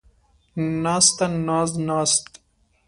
[0.83, 2.27] ناسته، ناز، ناست